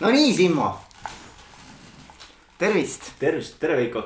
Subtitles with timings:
[0.00, 0.78] no nii, Simmo.
[2.58, 3.12] tervist.
[3.18, 4.02] tervist, tere Veiko.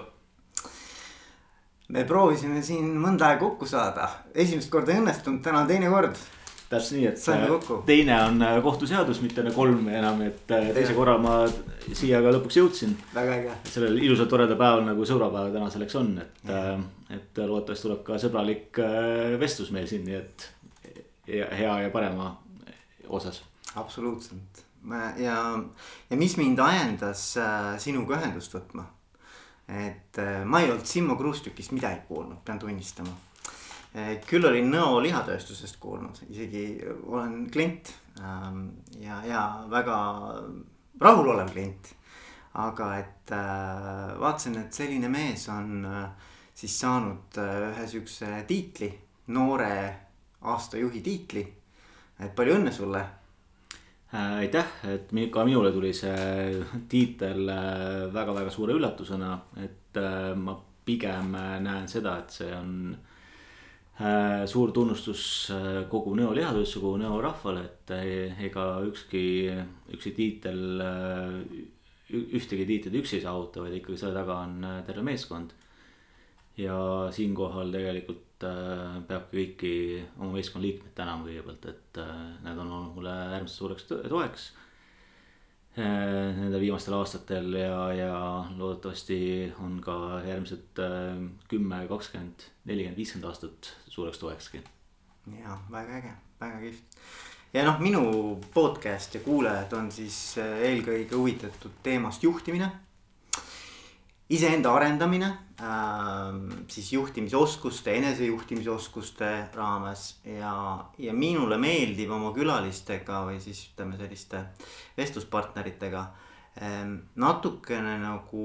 [1.88, 6.21] me proovisime siin mõnda aega kokku saada, esimest korda ei õnnestunud, täna on teine kord.
[6.71, 7.80] täpselt nii, et kokku.
[7.88, 11.40] teine on äh, kohtuseadus, mitte kolm enam, et äh, teise korra ma
[11.91, 12.95] siia ka lõpuks jõudsin.
[13.15, 13.59] väga äge.
[13.75, 16.73] sellel ilusal toredal päeval nagu sõbrapäev täna selleks on, et, äh,
[17.19, 20.51] et loodetavasti tuleb ka sõbralik äh, vestlus meil siin, nii et
[21.27, 22.37] hea ja parema
[23.11, 23.43] osas.
[23.75, 24.70] absoluutselt
[25.16, 25.62] ja,
[26.10, 28.87] ja mis mind ajendas äh, sinuga ühendust võtma.
[29.69, 33.12] et äh, ma ei olnud Simmo Kruustükist midagi kuulnud, pean tunnistama.
[34.27, 38.69] küll olin Nõo lihatööstusest kuulnud, isegi olen klient ähm,
[39.03, 39.97] ja, ja väga
[41.01, 41.95] rahulolev klient.
[42.55, 45.87] aga et äh, vaatasin, et selline mees on
[46.55, 48.91] siis saanud ühe siukse tiitli,
[49.27, 49.73] noore
[50.41, 51.47] aastajuhi tiitli.
[52.20, 53.05] et palju õnne sulle
[54.12, 57.46] aitäh, et ka minule tuli see tiitel
[58.10, 62.75] väga-väga äh, suure üllatusena, et äh, ma pigem näen seda, et see on
[64.48, 65.22] suur tunnustus
[65.92, 67.91] kogu Nõo lihatööstuse, kogu Nõo rahvale, et
[68.47, 69.20] ega ükski,
[69.92, 70.62] ükski tiitel,
[72.08, 75.52] ühtegi tiitlit üksi ei saavuta, vaid ikkagi selle taga on terve meeskond.
[76.56, 76.80] ja
[77.12, 79.72] siinkohal tegelikult Äh, peabki kõiki
[80.16, 84.46] oma meeskonna liikmeid tänama kõigepealt, et äh, nad on olnud mulle äärmiselt suureks toeks.
[85.77, 88.14] Äh, nende viimastel aastatel ja, ja
[88.56, 89.20] loodetavasti
[89.61, 90.80] on ka järgmised
[91.52, 94.64] kümme, kakskümmend, nelikümmend, viiskümmend aastat suureks toekski.
[95.36, 97.00] ja väga äge, väga kihvt
[97.52, 98.02] ja noh, minu
[98.55, 102.70] podcast ja kuulajad on siis eelkõige huvitatud teemast juhtimine
[104.31, 105.28] iseenda arendamine
[105.61, 106.39] äh,
[106.70, 110.20] siis juhtimisoskuste, enesejuhtimisoskuste raames.
[110.25, 110.55] Ja,
[110.98, 114.45] ja minule meeldib oma külalistega või siis ütleme selliste
[114.98, 116.03] vestluspartneritega
[116.62, 116.83] äh,
[117.20, 118.45] natukene nagu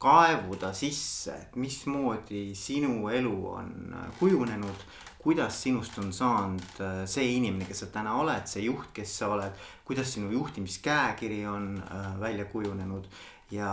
[0.00, 3.72] kaevuda sisse, et mismoodi sinu elu on
[4.20, 4.88] kujunenud
[5.22, 9.28] kuidas sinust on saanud äh, see inimene, kes sa täna oled, see juht, kes sa
[9.34, 13.08] oled, kuidas sinu juhtimiskäekiri on äh, välja kujunenud
[13.50, 13.70] ja,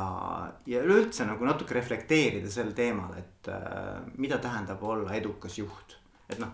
[0.66, 5.98] ja üleüldse nagu natuke reflekteerida sel teemal, et äh, mida tähendab olla edukas juht.
[6.30, 6.50] et noh,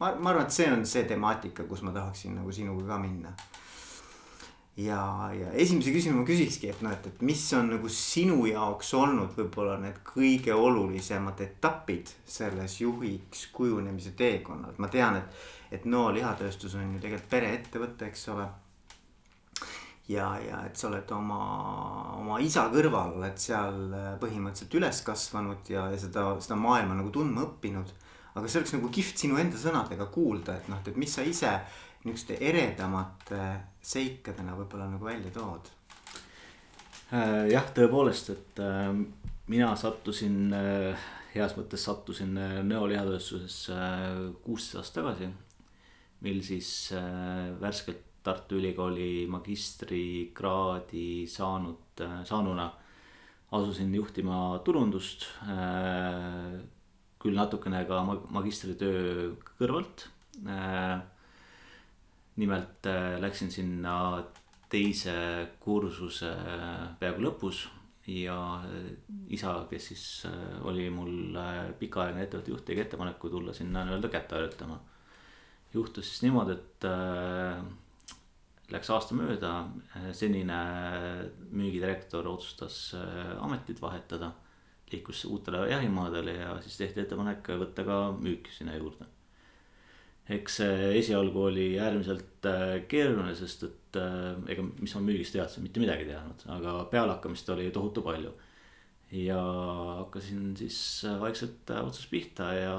[0.00, 3.32] ma, ma arvan, et see on see temaatika, kus ma tahaksin nagu sinuga ka minna.
[4.76, 5.02] ja,
[5.36, 9.36] ja esimese küsimuse ma küsikski, et noh, et, et mis on nagu sinu jaoks olnud
[9.36, 16.74] võib-olla need kõige olulisemad etapid selles juhiks kujunemise teekonnal, ma tean, et, et Nõo lihatööstus
[16.76, 18.48] on ju tegelikult pereettevõte, eks ole
[20.10, 21.40] ja, ja et sa oled oma,
[22.18, 27.12] oma isa kõrval oled seal äh, põhimõtteliselt üles kasvanud ja, ja seda, seda maailma nagu
[27.14, 27.92] tundma õppinud.
[28.34, 31.52] aga see oleks nagu kihvt sinu enda sõnadega kuulda, et noh, et mis sa ise
[32.00, 33.40] niisuguste eredamate
[33.84, 35.70] seikadena võib-olla nagu välja tood.
[37.12, 38.90] Äh, jah, tõepoolest, et äh,
[39.50, 40.54] mina sattusin,
[41.34, 42.34] heas mõttes sattusin
[42.66, 43.78] Nõo lihatööstusesse
[44.44, 45.30] kuusteist aastat tagasi.
[46.20, 46.92] mil siis
[47.60, 52.66] värskelt Tartu Ülikooli magistrikraadi saanud, saanuna
[53.56, 55.26] asusin juhtima turundust.
[57.20, 58.02] Küll natukene ka
[58.36, 60.06] magistritöö kõrvalt.
[62.40, 62.88] Nimelt
[63.20, 63.96] läksin sinna
[64.70, 65.16] teise
[65.60, 66.30] kursuse
[67.00, 67.64] peaaegu lõpus
[68.10, 68.36] ja
[69.28, 70.04] isa, kes siis
[70.68, 71.36] oli mul
[71.80, 74.78] pikaajaline ettevõtte juht, tegi ettepaneku tulla sinna nii-öelda kätt harjutama.
[75.74, 76.86] juhtus siis niimoodi, et
[78.70, 79.50] Läks aasta mööda,
[80.14, 80.58] senine
[81.50, 84.32] müügidirektor otsustas äh, ametit vahetada.
[84.90, 89.06] liikus uutele jahimaadele ja siis tehti ettepanek võtta ka müük sinna juurde.
[90.30, 95.66] eks see esialgu oli äärmiselt äh, keeruline, sest et äh, ega, mis ma müügist teadsin,
[95.66, 98.32] mitte midagi teadnud, aga pealehakkamist oli tohutu palju.
[99.10, 99.40] ja
[99.98, 102.78] hakkasin siis vaikselt otsast pihta ja,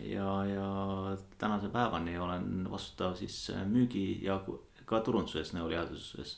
[0.00, 4.40] ja, ja tänase päevani olen vastutav siis müügi ja
[4.90, 6.34] ka turunduses, nõulihaduses.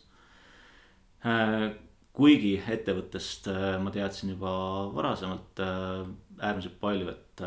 [1.22, 1.70] Äh,
[2.12, 4.52] kuigi ettevõttest äh, ma teadsin juba
[4.93, 6.02] varasemalt äh,
[6.43, 7.43] äärmiselt palju, et,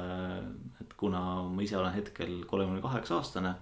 [0.81, 1.21] et kuna
[1.51, 3.55] ma ise olen hetkel kolmekümne kaheksa aastane.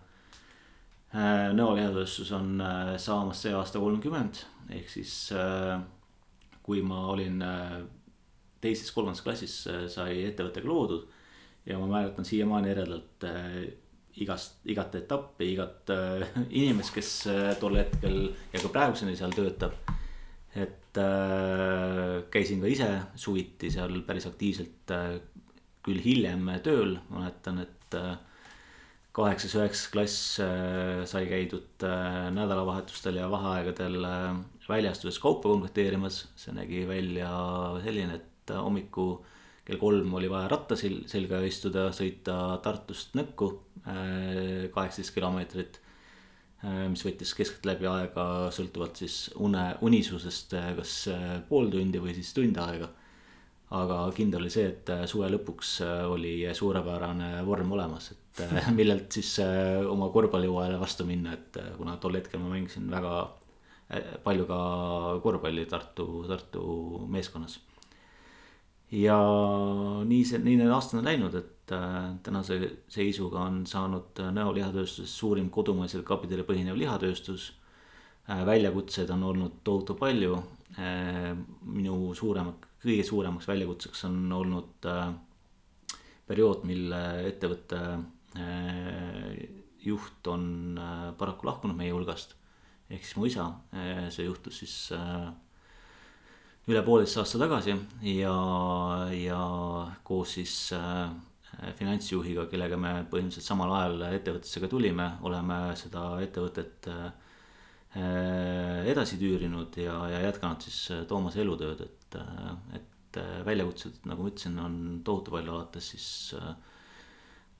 [1.53, 2.57] Nõo lihatööstus on
[2.97, 4.39] saamas see aasta kolmkümmend,
[4.73, 5.11] ehk siis
[6.65, 7.37] kui ma olin
[8.63, 9.53] teises-kolmandas klassis
[9.93, 11.05] sai ettevõttega loodud
[11.69, 13.27] ja ma mäletan siiamaani eredalt
[14.21, 16.25] igast, igat etappi, igat äh,
[16.61, 18.17] inimest, kes äh, tol hetkel
[18.53, 19.77] ja ka praeguseni seal töötab.
[20.53, 25.17] et äh, käisin ka ise suviti seal päris aktiivselt äh,,
[25.83, 28.13] küll hiljem tööl, mäletan, et äh,
[29.13, 30.21] kaheksas-üheksas klass
[31.05, 31.83] sai käidud
[32.33, 33.99] nädalavahetustel ja vaheaegadel
[34.65, 36.23] väljastuses kaupa komplekteerimas.
[36.35, 37.29] see nägi välja
[37.83, 39.19] selline, et hommiku
[39.63, 45.79] kell kolm oli vaja ratta selga istuda, sõita Tartust Nõkku kaheksateist kilomeetrit
[46.63, 48.25] Äh, mis võttis keskeltläbi aega
[48.55, 52.89] sõltuvalt siis une, unisusest, äh, kas äh, pool tundi või siis tund aega.
[53.73, 55.69] aga kindel oli see, et suve lõpuks
[56.13, 58.41] oli suurepärane vorm olemas, et
[58.77, 59.31] millelt siis
[59.89, 63.15] oma korvpallihooajale vastu minna, et kuna tol hetkel ma mängisin väga
[64.23, 64.59] palju ka
[65.25, 66.61] korvpalli Tartu, Tartu
[67.09, 67.57] meeskonnas.
[68.93, 69.17] Ja
[70.05, 72.59] nii see, nii need aastad on läinud, et äh, tänase
[72.91, 77.49] seisuga on saanud äh, Nõo lihatööstusest suurim kodumaisel kapitalil põhinev lihatööstus.
[78.29, 80.41] Äh, väljakutseid on olnud tohutu palju.
[80.73, 82.47] minu suurem,
[82.81, 84.87] kõige suuremaks väljakutseks on olnud
[86.25, 86.89] periood, mil
[87.29, 87.81] ettevõtte
[89.85, 90.79] juht on
[91.19, 92.33] paraku lahkunud meie hulgast.
[92.89, 93.45] ehk siis mu isa,
[94.09, 94.89] see juhtus siis
[96.67, 97.75] üle pooleteist aasta tagasi
[98.07, 98.35] ja,
[99.11, 99.43] ja
[100.03, 100.57] koos siis
[101.61, 107.11] Äh, finantsjuhiga, kellega me põhimõtteliselt samal ajal ettevõttesse ka tulime, oleme seda ettevõtet äh,
[108.89, 112.17] edasi tüürinud ja, ja jätkanud siis äh, Toomase elutööd, et,
[112.79, 116.07] et väljakutsed, nagu ma ütlesin, on tohutu palju, alates siis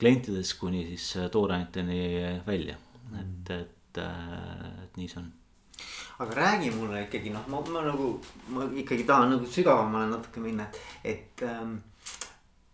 [0.00, 2.00] klientidest kuni siis tooraineteni
[2.48, 2.74] välja,
[3.20, 5.30] et, et, et nii see on
[6.18, 8.12] aga räägi mulle ikkagi noh, ma, ma nagu,
[8.54, 10.68] ma ikkagi tahan nagu sügavamale natuke minna,
[11.02, 11.78] et, et ähm,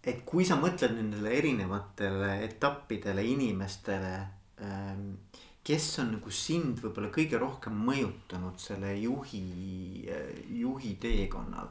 [0.01, 4.15] et kui sa mõtled nendele erinevatele etappidele, inimestele
[4.65, 5.19] ähm,.
[5.61, 9.43] kes on nagu sind võib-olla kõige rohkem mõjutanud selle juhi,
[10.57, 11.69] juhi teekonnal,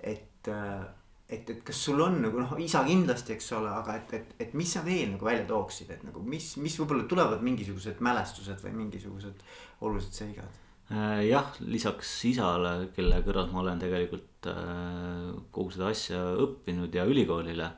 [0.00, 0.80] et äh,
[1.28, 4.54] et, et kas sul on nagu noh, isa kindlasti, eks ole, aga et, et, et
[4.56, 8.78] mis sa veel nagu välja tooksid, et nagu mis, mis võib-olla tulevad mingisugused mälestused või
[8.84, 9.44] mingisugused
[9.84, 16.20] olulised seigad Äh, jah, lisaks isale, kelle kõrval ma olen tegelikult äh, kogu seda asja
[16.40, 17.74] õppinud ja ülikoolile.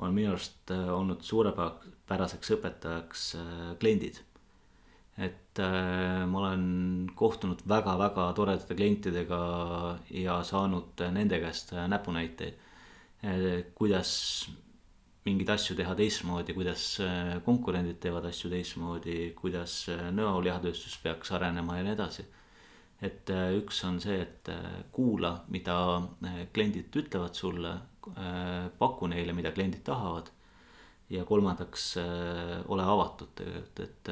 [0.00, 3.24] on minu arust äh, olnud suurepäraseks õpetajaks
[3.80, 4.20] kliendid.
[5.16, 6.62] et ma olen
[7.16, 9.40] kohtunud väga-väga toredate klientidega
[10.16, 12.60] ja saanud nende käest näpunäiteid.
[13.76, 14.10] Kuidas
[15.26, 16.84] mingeid asju teha teistmoodi, kuidas
[17.44, 19.82] konkurendid teevad asju teistmoodi, kuidas
[20.16, 22.24] nõolihatööstus peaks arenema ja nii edasi
[23.04, 24.50] et üks on see, et
[24.92, 25.76] kuula, mida
[26.54, 27.72] kliendid ütlevad sulle,
[28.80, 30.30] paku neile, mida kliendid tahavad.
[31.10, 31.96] ja kolmandaks
[32.70, 34.10] ole avatud tegelikult, et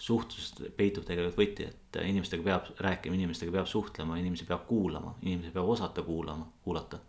[0.00, 5.52] suhtlusest peitub tegelikult võti, et inimestega peab rääkima, inimestega peab suhtlema, inimesi peab kuulama, inimesi
[5.52, 7.02] peab osata kuulama, kuulata.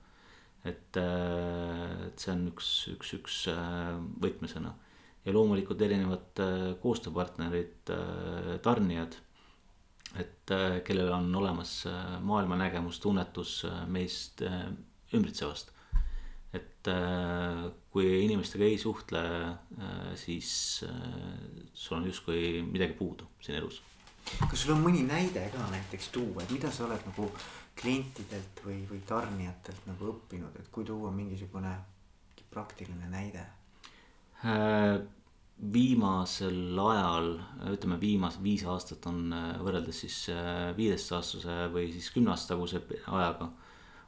[0.66, 3.42] Et, et see on üks, üks, üks
[4.22, 4.76] võtmesõna
[5.26, 6.42] ja loomulikult erinevad
[6.82, 7.92] koostööpartnerid,
[8.66, 9.18] tarnijad
[10.20, 14.44] et äh, kellel on olemas äh, maailmanägemus, tunnetus äh, meist
[15.14, 15.72] ümbritsevast.
[16.52, 16.88] et
[17.94, 19.20] kui inimestega ei suhtle,
[20.20, 20.50] siis
[21.74, 23.78] sul on justkui midagi puudu siin elus.
[24.42, 27.30] kas sul on mõni näide ka näiteks tuua, et mida sa oled nagu
[27.80, 31.72] klientidelt või, või tarnijatelt nagu õppinud, et kui tuua mingisugune
[32.52, 33.46] praktiline näide
[35.62, 37.36] viimasel ajal,
[37.70, 42.82] ütleme viimased viis aastat on äh, võrreldes siis äh, viieteistaastase või siis kümne aasta taguse
[43.08, 43.52] ajaga.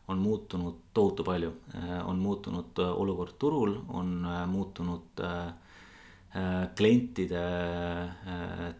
[0.07, 5.21] on muutunud tohutu palju, äh, on muutunud olukord turul, on muutunud
[6.75, 7.41] klientide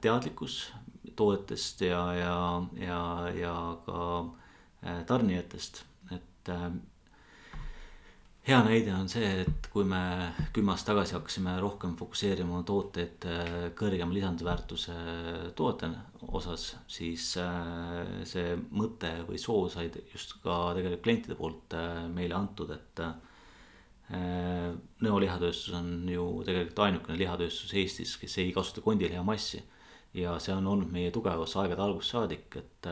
[0.02, 0.74] teadlikkus
[1.16, 3.54] toodetest ja, ja, ja, ja
[3.86, 4.00] ka
[5.08, 6.50] tarnijatest, et
[8.44, 10.02] hea näide on see, et kui me
[10.56, 14.96] kümme aastat tagasi hakkasime rohkem fokusseerima tooteid äh, kõrgema lisandväärtuse
[15.56, 15.90] toote
[16.36, 22.40] osas, siis äh, see mõte või soov sai just ka tegelikult klientide poolt äh, meile
[22.40, 23.06] antud, et.
[24.14, 29.62] Nõo lihatööstus on ju tegelikult ainukene lihatööstus Eestis, kes ei kasuta kondilihamassi.
[30.14, 32.90] ja see on olnud meie tugevus aegade algusest saadik, et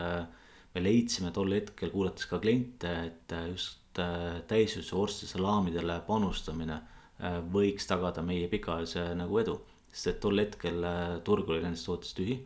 [0.74, 6.78] me leidsime tol hetkel, kuulates ka kliente, et just Äh, täisressurssi salaamidele panustamine
[7.20, 9.58] äh, võiks tagada meie pikaajalise nagu edu.
[9.92, 12.38] sest et tol hetkel äh, turg oli nendest tootest tühi.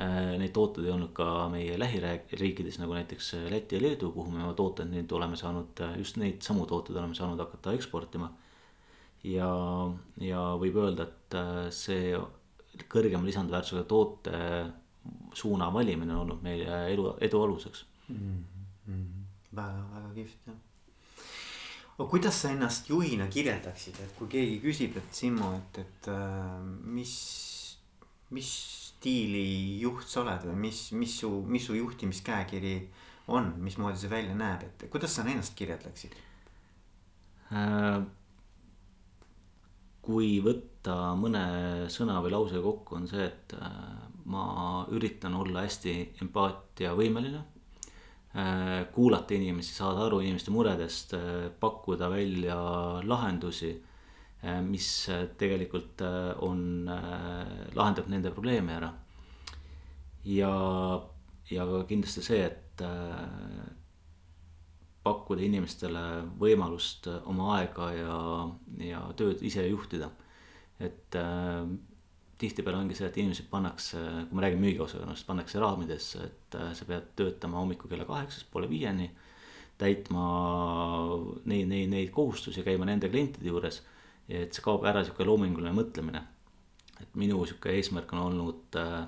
[0.00, 4.54] Neid tooteid ei olnud ka meie lähiriikides nagu näiteks Läti ja Leedu, kuhu me oma
[4.56, 8.30] tooteid nüüd oleme saanud, just neid samu tooteid oleme saanud hakata eksportima.
[9.28, 9.50] ja,
[10.24, 11.36] ja võib öelda, et
[11.76, 12.16] see
[12.88, 14.40] kõrgema lisandväärtusega toote
[15.34, 18.44] suuna valimine on olnud meie elu, edu aluseks mm.
[18.88, 19.06] -hmm.
[19.56, 20.58] väga, väga kihvt jah
[22.00, 26.62] aga kuidas sa ennast juhina kirjeldaksid, et kui keegi küsib, et Simmo, et, et äh,
[26.96, 27.12] mis,
[28.32, 28.52] mis
[28.86, 32.72] stiili juht sa oled või mis, mis su, mis su juhtimiskäekiri
[33.36, 36.16] on, mismoodi see välja näeb, et kuidas sa ennast kirjeldaksid
[37.52, 38.00] äh,?
[40.00, 41.42] kui võtta mõne
[41.92, 44.44] sõna või lause kokku, on see, et äh, ma
[44.94, 47.42] üritan olla hästi empaatiavõimeline
[48.30, 52.56] Äh, kuulata inimesi, saada aru inimeste muredest, äh, pakkuda välja
[53.02, 53.72] lahendusi,
[54.44, 55.08] äh, mis
[55.38, 56.02] tegelikult
[56.38, 56.86] on,
[57.74, 58.92] lahendab nende probleeme ära.
[60.24, 60.52] ja,
[61.50, 62.82] ja ka kindlasti see, et
[65.02, 66.02] pakkuda inimestele
[66.38, 68.16] võimalust oma aega ja,
[68.78, 70.10] ja tööd ise juhtida.
[70.78, 71.16] et
[72.40, 76.86] tihtipeale ongi see, et inimesed pannakse, kui ma räägin müügiosakonnast, pannakse raamidesse, et äh, sa
[76.88, 79.10] pead töötama hommikul kella kaheksast poole viieni.
[79.80, 80.22] täitma
[81.48, 83.80] neid, neid, neid kohustusi, käima nende klientide juures.
[84.28, 86.22] et see kaob ära sihuke loominguline mõtlemine.
[87.00, 88.98] et minu sihuke eesmärk on olnud äh,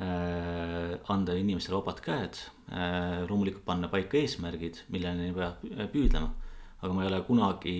[0.00, 3.24] äh, anda inimestele vabad käed äh,.
[3.28, 6.32] loomulikult panna paika eesmärgid, milleni peab püüdlema.
[6.82, 7.78] aga ma ei ole kunagi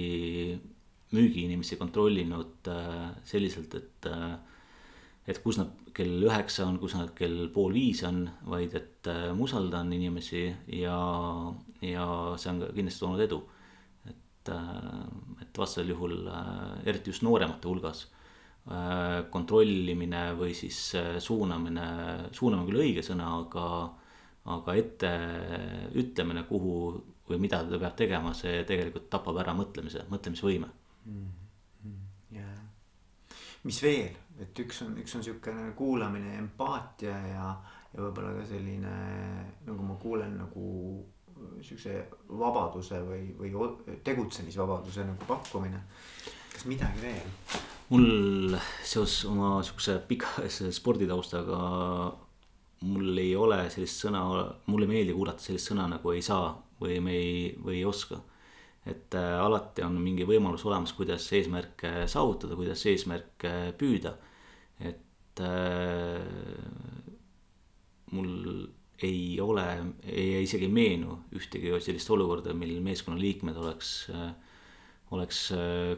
[1.14, 4.36] müügiinimesi kontrollinud äh, selliselt, et äh,
[5.26, 9.30] et kus nad kell üheksa on, kus nad kell pool viis on, vaid et äh,
[9.34, 10.44] ma usaldan inimesi
[10.78, 10.98] ja,
[11.82, 12.06] ja
[12.38, 13.40] see on ka kindlasti toonud edu.
[14.06, 18.06] et, äh, et vastasel juhul, äh, eriti just nooremate hulgas,
[19.30, 20.74] kontrollimine või siis
[21.22, 21.84] suunamine,
[22.34, 23.66] suunamine küll õige sõna, aga,
[24.56, 26.72] aga etteütlemine, kuhu
[27.28, 31.30] või mida ta peab tegema, see tegelikult tapab ära mõtlemise, mõtlemisvõime mm.
[31.84, 32.02] -hmm.
[32.34, 32.58] Yeah.
[33.62, 34.25] mis veel?
[34.40, 37.50] Et üks on, üks on siukene kuulamine, empaatia ja,
[37.92, 38.96] ja võib-olla ka selline
[39.66, 40.66] nagu ma kuulen nagu
[41.64, 41.96] siukse
[42.28, 45.80] vabaduse või, või tegutsemisvabaduse nagu pakkumine.
[46.52, 47.32] kas midagi veel?
[47.88, 51.58] mul seoses oma siukse pikaajalise sporditaustaga
[52.86, 54.22] mul ei ole sellist sõna,
[54.66, 56.50] mulle ei meeldi kuulata sellist sõna nagu ei saa
[56.80, 58.20] või me ei, või ei oska
[58.86, 64.14] et äh, alati on mingi võimalus olemas, kuidas eesmärke saavutada, kuidas eesmärke püüda.
[64.80, 66.22] et äh,
[68.12, 68.66] mul
[69.04, 69.66] ei ole,
[70.08, 74.30] ei isegi meenu ühtegi sellist olukorda, mil meeskonnaliikmed oleks äh,,
[75.14, 75.40] oleks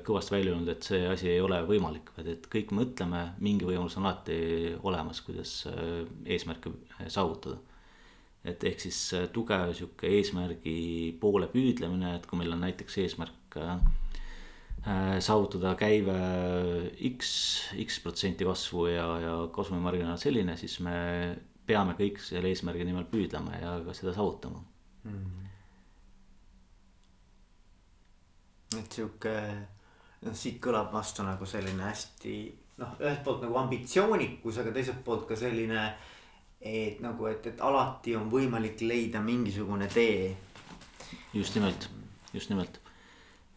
[0.04, 3.96] kõvasti välja öelnud, et see asi ei ole võimalik, vaid et kõik mõtleme, mingi võimalus
[3.96, 4.36] on alati
[4.84, 5.62] olemas, kuidas
[6.28, 6.74] eesmärke
[7.08, 7.56] saavutada
[8.48, 10.78] et ehk siis äh, tugev sihuke eesmärgi
[11.20, 13.74] poole püüdlemine, et kui meil on näiteks eesmärk äh,
[14.84, 16.16] äh, saavutada käive
[17.10, 17.32] X,
[17.84, 20.96] X protsenti kasvu ja, ja kasumimarginaal selline, siis me
[21.68, 24.60] peame kõik selle eesmärgi nimel püüdlema ja ka seda saavutama
[25.04, 25.18] mm.
[25.18, 25.48] -hmm.
[28.80, 29.34] et sihuke,
[30.24, 32.36] noh siit kõlab vastu nagu selline hästi
[32.78, 35.92] noh, ühelt poolt nagu ambitsioonikus, aga teiselt poolt ka selline äh,
[36.60, 40.36] et nagu, et, et alati on võimalik leida mingisugune tee.
[41.34, 41.88] just nimelt,
[42.34, 42.80] just nimelt,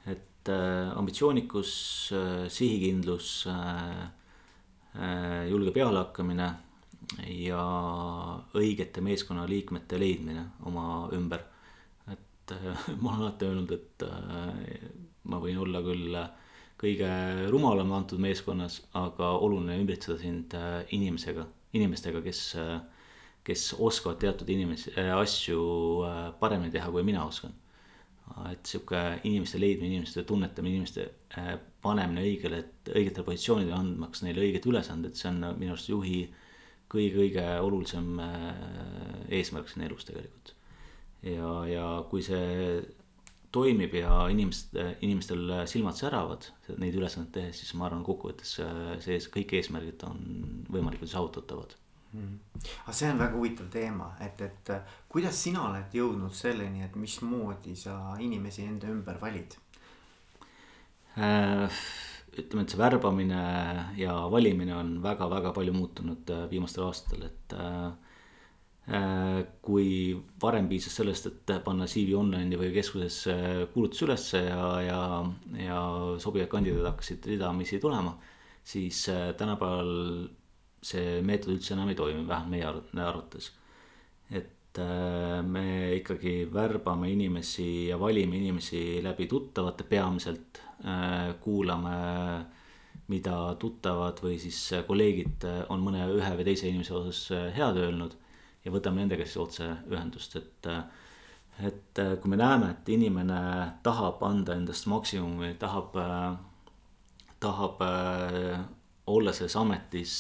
[0.05, 1.72] et äh, ambitsioonikus
[2.13, 4.03] äh,, sihikindlus äh,,
[4.96, 6.51] äh, julge pealehakkamine
[7.27, 7.63] ja
[8.53, 11.41] õigete meeskonnaliikmete leidmine oma ümber.
[12.12, 14.77] et äh, ma olen alati öelnud, et äh,
[15.24, 16.22] ma võin olla küll
[16.81, 17.10] kõige
[17.50, 22.41] rumalam antud meeskonnas, aga oluline ümbritseda sind äh, inimesega inimestega, kes,
[23.43, 25.62] kes oskavad teatud inimesi, äh, asju
[26.05, 27.57] äh, paremini teha, kui mina oskan.
[28.48, 31.03] et sihuke inimeste leidmine, inimeste tunnetamine, inimeste
[31.38, 32.62] äh, panemine õigele,
[32.93, 36.21] õigetele positsioonidele, andmaks neile õiged ülesanded, see on minu arust juhi
[36.91, 38.21] kõige-kõige olulisem
[39.31, 40.53] eesmärk siin elus tegelikult.
[41.27, 42.79] ja, ja kui see
[43.51, 46.48] toimib ja inimesed, inimestel silmad säravad
[46.79, 48.57] neid ülesandeid tehes, siis ma arvan, kokkuvõttes
[49.03, 50.24] see, kõik eesmärgid on
[50.71, 51.75] võimalikult saavutatavad.
[52.12, 54.72] Aga see on väga huvitav teema, et, et
[55.12, 59.58] kuidas sina oled jõudnud selleni, et mismoodi sa inimesi enda ümber valid
[61.18, 61.82] äh,?
[62.32, 63.41] ütleme, et see värbamine
[64.00, 67.89] ja valimine on väga-väga palju muutunud äh, viimastel aastatel, et äh,
[68.89, 73.36] Äh, kui varem piisas sellest, et panna CV online'i või keskusesse
[73.75, 75.01] kuulutus ülesse ja, ja,
[75.53, 75.82] ja
[76.20, 78.18] sobivad kandidaadid hakkasid ridamisi tulema.
[78.63, 80.27] siis äh, tänapäeval
[80.82, 83.52] see meetod üldse enam ei toimi, vähemalt meie arvates.
[84.32, 90.62] et äh, me ikkagi värbame inimesi ja valime inimesi läbi tuttavate peamiselt,
[91.44, 91.98] kuulame
[93.12, 94.58] mida tuttavad või siis
[94.88, 97.20] kolleegid on mõne ühe või teise inimese osas
[97.54, 98.16] head öelnud
[98.66, 100.84] ja võtame nendega siis otse ühendust, et äh,
[101.62, 103.42] et äh, kui me näeme, et inimene
[103.86, 105.98] tahab anda endast maksimumi, tahab,
[107.44, 107.84] tahab
[109.12, 110.15] olla selles ametis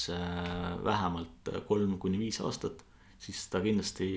[0.83, 2.83] vähemalt kolm kuni viis aastat,
[3.21, 4.11] siis ta kindlasti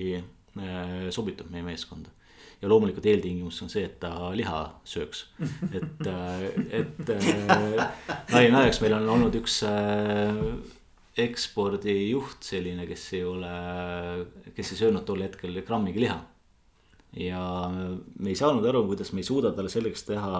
[1.15, 2.13] sobitub meie meeskonda
[2.61, 5.25] ja loomulikult eeltingimus on see, et ta liha sööks.
[5.77, 6.07] et,
[6.79, 7.11] et
[8.31, 9.59] nali naljaks, meil on olnud üks
[11.25, 13.51] ekspordijuht selline, kes ei ole,
[14.55, 16.21] kes ei söönud tol hetkel grammigi liha.
[17.15, 17.41] ja
[17.71, 20.39] me ei saanud aru, kuidas me ei suuda talle selgeks teha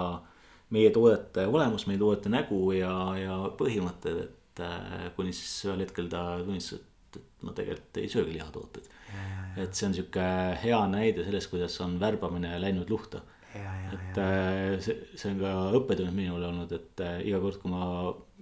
[0.74, 6.10] meie toodete olemus, meie toodete nägu ja, ja põhimõtted, et äh, kuni siis ühel hetkel
[6.12, 8.92] ta tunnistas, et, et ma tegelikult ei söögi lihatooteid.
[9.62, 10.28] et see on sihuke
[10.64, 13.22] hea näide sellest, kuidas on värbamine läinud luhta.
[13.56, 17.86] Et äh, see, see on ka õppetund minule olnud, et äh, iga kord, kui ma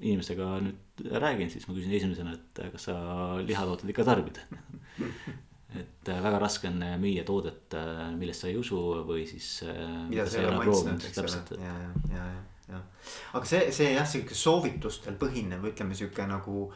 [0.01, 2.95] inimestega nüüd räägin, siis ma küsin esimesena, et kas sa
[3.43, 4.41] lihatooteid ikka tarbid
[5.79, 7.75] et väga raske on müüa toodet,
[8.17, 9.51] millest sa ei usu või siis.
[10.09, 12.25] mida sa ei ole maitsnud, eks ole, ja, ja, ja,
[12.73, 12.81] ja,
[13.33, 16.67] aga see, see jah, sihuke soovitustel põhinev, ütleme sihuke nagu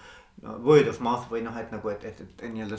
[0.42, 2.78] no word of mouth või noh, et nagu, et, et, et nii-öelda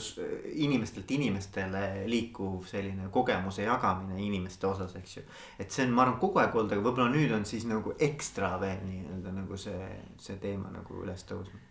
[0.63, 5.23] inimestelt inimestele liikuv selline kogemuse jagamine inimeste osas, eks ju.
[5.59, 8.53] et see on, ma arvan, kogu aeg olnud, aga võib-olla nüüd on siis nagu ekstra
[8.61, 9.89] veel nii-öelda nagu see,
[10.21, 11.68] see teema nagu üles tõusnud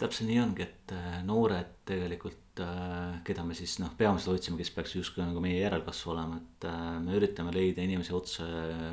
[0.00, 4.72] täpselt nii ongi, et äh, noored tegelikult, äh, keda me siis noh, peamiselt otsime, kes
[4.74, 6.66] peaks justkui nagu meie järelkasv olema, et
[7.04, 8.46] me üritame leida inimesi otse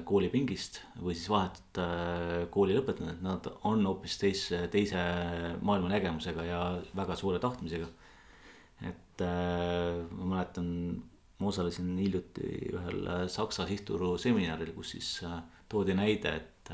[0.07, 1.81] koolipingist või siis vahetult
[2.53, 5.03] kooli lõpetanud, et nad on hoopis teise, teise
[5.67, 6.61] maailmanägemusega ja
[6.95, 7.89] väga suure tahtmisega.
[8.87, 10.67] et ma mäletan,
[11.39, 15.11] ma osalesin hiljuti ühel Saksa sihtturu seminaril, kus siis
[15.67, 16.73] toodi näide, et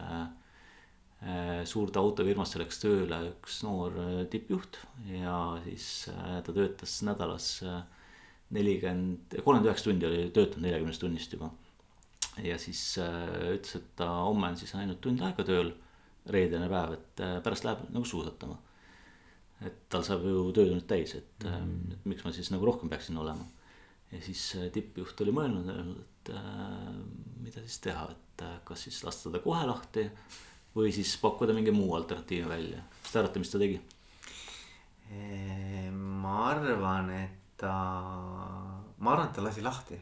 [1.70, 7.48] suurde autofirmasse läks tööle üks noor äh, tippjuht ja siis äh, ta töötas nädalas
[8.54, 11.50] nelikümmend, kolmkümmend üheksa tundi oli töötanud neljakümnest tunnist juba.
[12.44, 15.72] ja siis ütles, et ta homme on siis ainult tund aega tööl,
[16.34, 18.60] reedene päev, et pärast läheb nagu suusatama.
[19.66, 21.94] et tal saab ju töötunnid täis, et mm, -hmm.
[21.94, 23.46] et miks ma siis nagu rohkem peaksin olema.
[24.12, 26.34] ja siis tippjuht oli mõelnud, öelnud, et
[27.42, 30.10] mida siis teha, et kas siis lasta ta kohe lahti
[30.76, 33.82] või siis pakkuda mingi muu alternatiivi välja, mis te arvate, mis ta tegi?
[36.24, 37.74] ma arvan, et ta,
[38.98, 40.00] ma arvan, et ta lasi lahti.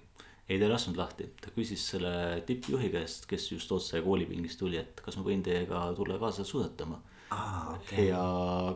[0.47, 2.13] ei, ta ei lasknud lahti, ta küsis selle
[2.47, 7.01] tippjuhi käest, kes just otse koolipingist tuli, et kas ma võin teiega tulla kaasa suusatama
[7.31, 7.61] ah,.
[7.81, 8.07] Okay.
[8.11, 8.21] ja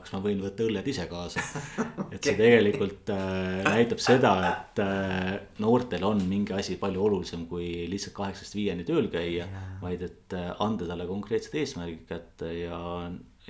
[0.01, 1.41] kas ma võin võtta õlled ise kaasa
[2.13, 7.85] et see tegelikult äh, näitab seda, et äh, noortel on mingi asi palju olulisem kui
[7.91, 9.67] lihtsalt kaheksast viieni tööl käia yeah..
[9.83, 12.79] vaid et äh, anda talle konkreetsed eesmärgid kätte ja,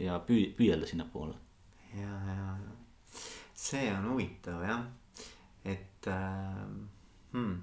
[0.02, 1.38] ja püü-, püüelda sinnapoole.
[1.96, 2.50] ja, ja,
[3.56, 4.84] see on huvitav jah,
[5.64, 6.60] et äh,
[7.32, 7.56] hmm.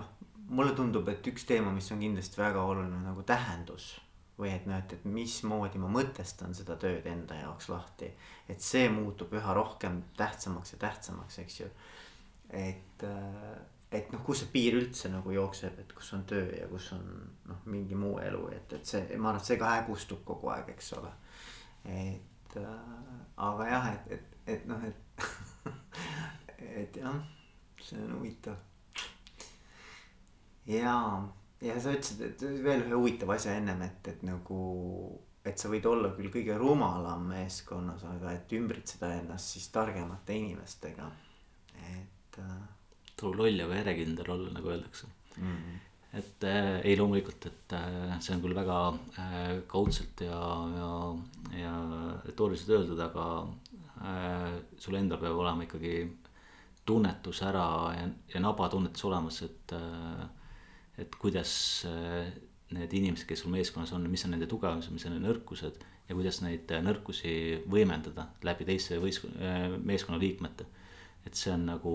[0.00, 0.10] noh,
[0.48, 3.92] mulle tundub, et üks teema, mis on kindlasti väga oluline nagu tähendus
[4.38, 8.10] või et noh, et, et mismoodi ma mõtestan seda tööd enda jaoks lahti.
[8.48, 11.70] et see muutub üha rohkem tähtsamaks ja tähtsamaks, eks ju.
[12.50, 13.56] et, äh,
[13.90, 17.06] et noh, kus see piir üldse nagu jookseb, et kus on töö ja kus on
[17.48, 20.74] noh, mingi muu elu, et, et see, ma arvan, et see ka hägustub kogu aeg,
[20.76, 21.14] eks ole.
[21.84, 23.08] et äh,
[23.48, 25.02] aga jah, et, et, et noh, et
[26.82, 27.16] et jah,
[27.80, 28.56] see on huvitav.
[30.66, 31.24] jaa
[31.66, 34.60] ja sa ütlesid, et veel ühe huvitava asja ennem, et, et nagu,
[35.46, 41.10] et sa võid olla küll kõige rumalam meeskonnas, aga et ümbritseda ennast siis targemate inimestega,
[41.96, 42.54] et äh....
[43.16, 45.52] tuleb loll ja verekindel olla, nagu öeldakse mm.
[45.52, 45.82] -hmm
[46.16, 48.76] et äh, ei, loomulikult, et äh, see on küll väga
[49.20, 50.38] äh, kaudselt ja,
[50.72, 50.90] ja,
[51.58, 51.72] ja
[52.24, 53.26] retooriliselt öeldud, aga
[54.00, 55.98] äh, sul endal peab olema ikkagi
[56.86, 57.66] tunnetus ära
[57.98, 60.24] ja, ja naba tunnetus olemas, et äh,
[60.98, 62.30] et kuidas äh,
[62.76, 65.78] need inimesed, kes sul meeskonnas on, mis on nende tugevused, mis on nende nõrkused
[66.08, 67.34] ja kuidas neid äh, nõrkusi
[67.70, 70.66] võimendada läbi teiste võistkonna, äh, meeskonnaliikmete.
[71.26, 71.92] et see on nagu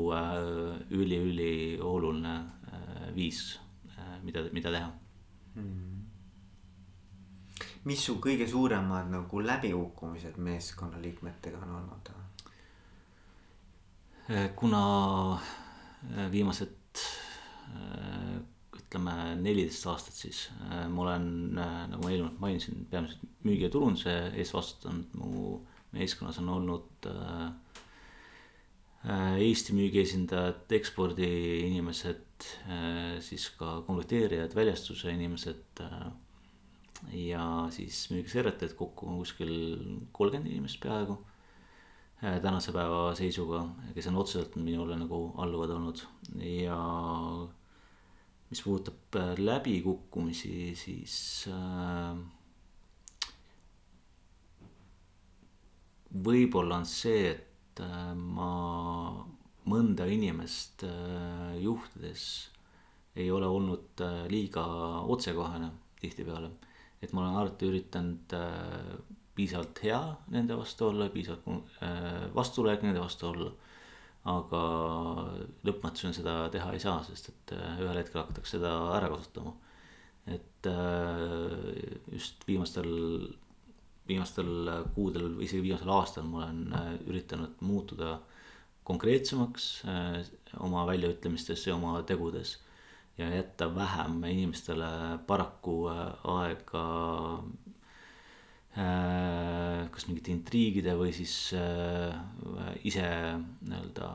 [0.91, 2.33] üli-ülioluline
[3.15, 3.59] viis,
[4.25, 4.89] mida, mida teha
[5.55, 6.01] hmm..
[7.87, 12.11] mis su kõige suuremad nagu läbikukkumised meeskonnaliikmetega on olnud?
[14.55, 14.83] kuna
[16.31, 17.07] viimased
[18.91, 20.49] ütleme neliteist aastat siis.
[20.67, 25.59] Äh, ma olen, äh, nagu ma eelnevalt mainisin, peamiselt müügi ja turunduse eest vastutanud, mu
[25.95, 27.51] meeskonnas on olnud äh,
[29.41, 32.43] Eesti müügiesindajad, ekspordiinimesed,
[33.25, 35.81] siis ka komplekteerijad, väljastuse inimesed
[37.17, 39.55] ja siis müügisekretär kokku kuskil
[40.13, 41.17] kolmkümmend inimest peaaegu
[42.45, 43.63] tänase päeva seisuga,
[43.95, 46.05] kes on otseselt minule nagu alluvad olnud.
[46.45, 46.77] Ja
[48.51, 51.15] mis puudutab äh, läbikukkumisi, siis
[51.47, 52.17] äh,
[56.11, 58.51] võib-olla on see, et äh, ma
[59.71, 60.83] mõnda inimest
[61.61, 62.23] juhtides
[63.15, 64.63] ei ole olnud liiga
[65.13, 65.69] otsekohene
[66.01, 66.49] tihtipeale.
[67.01, 68.33] et ma olen alati üritanud
[69.35, 69.99] piisavalt hea
[70.33, 71.77] nende vastu olla, piisavalt
[72.35, 73.51] vastulöök nende vastu olla
[74.29, 74.61] aga
[75.65, 79.55] lõpmatuseni seda teha ei saa, sest et äh, ühel hetkel hakatakse seda ära kasutama.
[80.29, 82.91] et äh, just viimastel,
[84.07, 88.19] viimastel kuudel või isegi viimasel aastal ma olen äh, üritanud muutuda
[88.85, 89.83] konkreetsemaks
[90.59, 92.59] oma väljaütlemistes ja oma tegudes.
[93.17, 96.85] ja jätta vähem inimestele paraku aega
[98.71, 102.13] kas mingite intriigide või siis äh,
[102.87, 103.07] ise
[103.67, 104.11] nii-öelda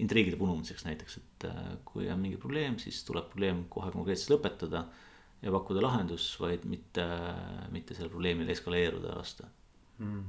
[0.00, 4.86] intriigide punumiseks näiteks, et äh, kui on mingi probleem, siis tuleb probleem kohe konkreetselt lõpetada
[5.44, 7.04] ja pakkuda lahendus, vaid mitte,
[7.74, 9.50] mitte sellele probleemile eskaleeruda lasta.
[10.00, 10.24] Mm..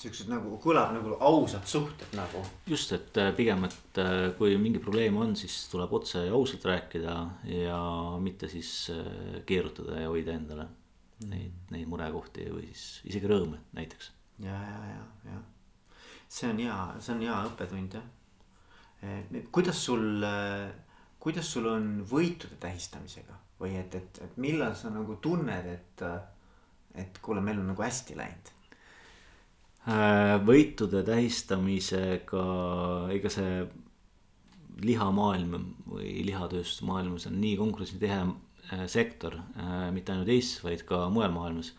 [0.00, 2.40] siuksed nagu kõlab nagu ausad suhted nagu.
[2.70, 3.98] just, et pigem, et
[4.38, 7.16] kui mingi probleem on, siis tuleb otse ja ausalt rääkida
[7.58, 7.80] ja
[8.22, 8.70] mitte siis
[9.50, 10.70] keerutada ja hoida endale
[11.28, 14.12] neid, neid murekohti või siis isegi rõõme näiteks.
[14.44, 15.02] ja, ja, ja,
[15.32, 15.40] ja
[16.30, 18.06] see on hea, see on hea õppetund jah.
[19.52, 20.24] kuidas sul,
[21.20, 26.04] kuidas sul on võitude tähistamisega või et, et, et millal sa nagu tunned, et,
[26.96, 28.56] et kuule, meil on nagu hästi läinud?
[29.90, 32.44] Äh, võitude tähistamisega,
[33.12, 33.64] ega see
[34.84, 35.56] lihamaailm
[35.88, 38.20] või lihatööstuse maailmas on nii konkurentsitihe
[38.86, 41.74] sektor, äh, mitte ainult Eestis, vaid ka mujal maailmas.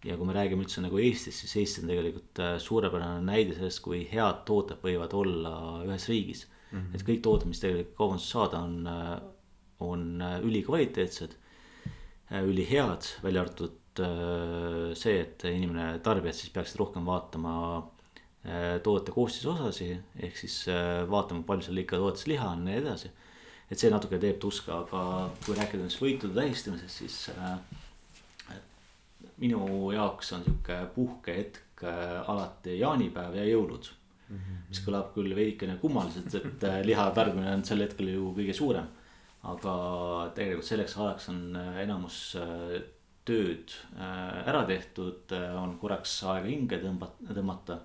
[0.00, 3.82] ja kui me räägime üldse nagu Eestis, siis Eesti on tegelikult äh, suurepärane näide sellest,
[3.84, 5.52] kui head tooted võivad olla
[5.84, 6.78] ühes riigis mm.
[6.78, 6.94] -hmm.
[6.94, 8.88] et kõik tooted, mis tegelikult kaubanduses saada on,
[9.84, 11.36] on ülikvaliteetsed,
[12.46, 14.02] ülihead, välja arvatud
[14.96, 17.54] see, et inimene, tarbijad siis peaksid rohkem vaatama
[18.82, 20.62] toodete koostisosasi, ehk siis
[21.10, 23.12] vaatama, palju seal ikka toodetes liha on ja nii edasi
[23.70, 25.02] et see natuke teeb tuska, aga
[25.44, 27.58] kui rääkida nüüd võitude tähistamisest, siis äh,
[29.40, 29.62] minu
[29.94, 33.90] jaoks on sihuke puhkehetk äh, alati jaanipäev ja jõulud
[34.28, 34.36] mm.
[34.36, 34.62] -hmm.
[34.68, 38.88] mis kõlab küll veidikene kummaliselt, et äh, liha tarbimine on sel hetkel ju kõige suurem.
[39.42, 39.74] aga
[40.36, 42.80] tegelikult selleks ajaks on äh, enamus äh,
[43.24, 47.78] tööd äh, ära tehtud, on korraks aega hinge tõmbata, tõmmata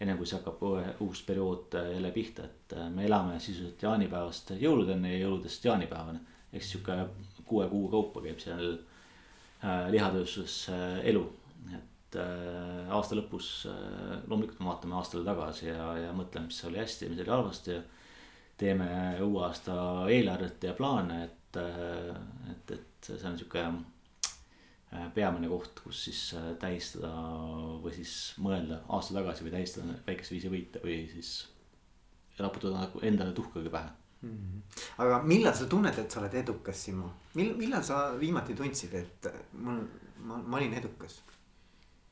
[0.00, 0.62] enne kui see hakkab
[1.04, 6.22] uus periood äh, jälle pihta, et äh, me elame sisuliselt jaanipäevast jõuludeni ja jõuludest jaanipäevani.
[6.52, 6.96] ehk siis sihuke
[7.44, 10.70] kuue kuu kaupa käib seal äh, lihatööstuses
[11.12, 11.24] elu,
[11.76, 12.16] et
[12.90, 13.68] aasta lõpus
[14.26, 17.70] loomulikult me vaatame aastale tagasi ja, ja mõtleme, mis oli hästi ja mis oli halvasti
[17.76, 17.82] ja.
[18.58, 18.88] teeme
[19.22, 19.76] uue aasta
[20.10, 21.60] eelarvet ja plaane, et,
[22.50, 23.62] et, et see on sihuke
[25.14, 27.10] peamine koht, kus siis äh, tähistada
[27.82, 31.30] või siis mõelda aasta tagasi või tähistada väikese viisi võite või siis
[32.40, 34.34] raputada nagu endale tuhkagi pähe mm.
[34.34, 34.82] -hmm.
[35.04, 39.30] aga millal sa tunned, et sa oled edukas, Simo, mil-, millal sa viimati tundsid, et
[39.52, 39.80] mul,
[40.24, 41.20] ma, ma olin edukas?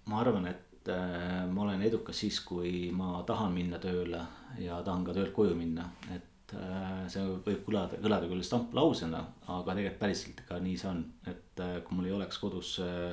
[0.06, 4.22] ma arvan, et äh, ma olen edukas siis, kui ma tahan minna tööle
[4.58, 9.20] ja tahan ka töölt koju minna, et Äh, see võib kõlada, kõlada küll stamplausena,
[9.52, 13.10] aga tegelikult päriselt ka nii see on, et äh, kui mul ei oleks kodus äh,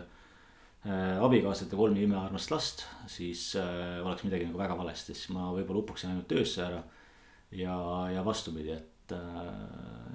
[0.86, 6.12] abikaasat ja kolme imearmast last, siis oleks midagi nagu väga valesti, siis ma võib-olla upuksin
[6.12, 6.84] ainult töösse ära.
[7.58, 7.76] ja,
[8.14, 9.16] ja vastupidi, et,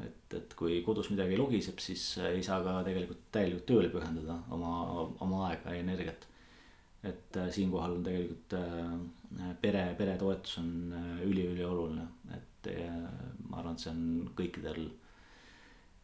[0.07, 5.09] et, et kui kodus midagi logiseb, siis ei saa ka tegelikult täielikult tööle pühendada oma,
[5.27, 6.29] oma aega ja energiat.
[7.03, 8.55] et siinkohal on tegelikult
[9.61, 10.95] pere, peretoetus on
[11.27, 12.07] üliülioluline,
[12.37, 14.87] et et ma arvan, et see on kõikidel,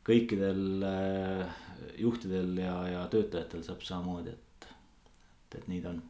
[0.06, 1.62] kõikidel äh,
[2.00, 6.02] juhtidel ja, ja töötajatel saab samamoodi, et, et, et nii ta on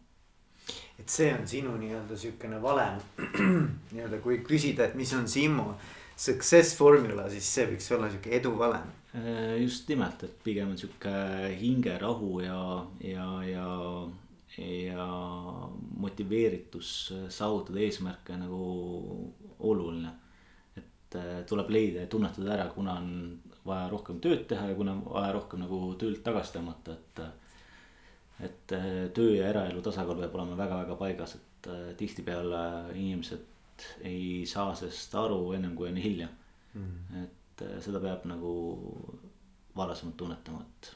[0.99, 2.99] et see on sinu nii-öelda sihukene valem
[3.93, 5.75] nii-öelda, kui küsida, et mis on Simmo
[6.17, 8.89] success formula, siis see võiks olla sihuke edu valem.
[9.17, 11.13] Äh, just nimelt, et pigem on sihuke
[11.61, 12.61] hingerahu ja,
[13.05, 13.67] ja, ja,
[14.57, 15.09] ja
[16.01, 16.93] motiveeritus
[17.29, 18.63] saavutada eesmärke nagu
[19.69, 20.15] oluline
[21.49, 23.11] tuleb leida ja tunnetada ära, kuna on
[23.67, 27.23] vaja rohkem tööd teha ja kuna on vaja rohkem nagu töölt tagasi tõmmata, et.
[28.47, 32.63] et äh, töö ja eraelu tasakaal peab olema väga-väga paigas, et äh, tihtipeale
[32.95, 36.29] inimesed ei saa sellest aru ennem kui on hilja
[36.75, 37.25] mm..
[37.25, 38.53] et seda peab nagu
[39.77, 40.91] varasemalt tunnetama, et,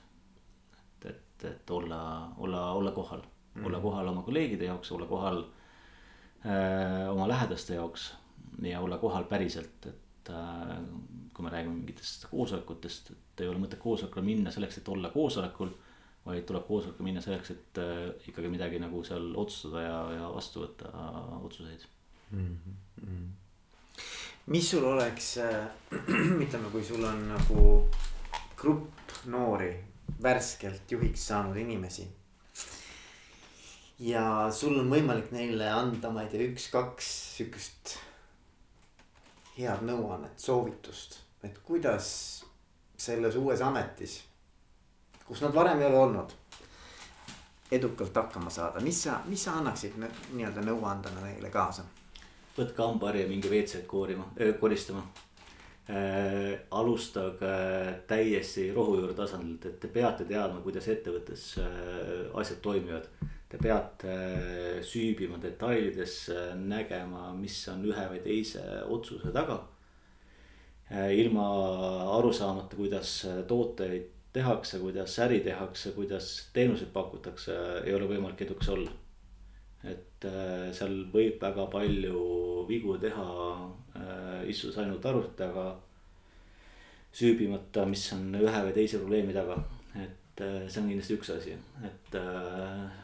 [0.78, 2.00] et, et, et olla,
[2.38, 3.22] olla, olla kohal
[3.54, 8.10] mm., olla kohal oma kolleegide jaoks, olla kohal öö, oma lähedaste jaoks
[8.62, 10.76] ja olla kohal päriselt, et äh,
[11.34, 15.72] kui me räägime mingitest koosolekutest, et ei ole mõtet koosolekule minna selleks, et olla koosolekul.
[16.20, 20.60] vaid tuleb koosolekule minna selleks, et äh, ikkagi midagi nagu seal otsustada ja, ja vastu
[20.60, 20.90] võtta
[21.40, 21.86] otsuseid
[22.30, 22.56] mm.
[23.00, 23.30] -hmm.
[24.46, 25.38] mis sul oleks,
[26.44, 27.88] ütleme, kui sul on nagu
[28.56, 29.72] grupp noori,
[30.22, 32.08] värskelt juhiks saanud inimesi
[34.00, 37.96] ja sul on võimalik neile anda, ma ei tea, üks-kaks sihukest
[39.60, 42.10] head nõuannet, soovitust, et kuidas
[43.00, 44.20] selles uues ametis,
[45.24, 46.34] kus nad varem ei ole olnud,
[47.70, 51.86] edukalt hakkama saada, mis sa, mis sa annaksid nii-öelda nõuandena neile kaasa?
[52.56, 54.26] võtke hambahari ja minge WC-d koorima,
[54.60, 55.04] koristama
[55.88, 56.58] äh,.
[56.70, 57.52] alustage
[58.10, 63.06] täiesti rohujuure tasandilt, et te peate teadma, kuidas ettevõttes äh, asjad toimivad
[63.50, 64.12] Te peate
[64.86, 69.58] süübima detailidesse, nägema, mis on ühe või teise otsuse taga.
[71.14, 71.46] ilma
[72.18, 78.68] aru saamata, kuidas tooteid tehakse, kuidas äri tehakse, kuidas teenuseid pakutakse, ei ole võimalik edukas
[78.68, 78.90] olla.
[79.84, 83.28] et äh, seal võib väga palju vigu teha,
[83.96, 85.76] äh, istudes ainult arvuti taga.
[87.12, 89.56] süübimata, mis on ühe või teise probleemi taga,
[89.96, 92.99] et äh, see on kindlasti üks asi, et Äh,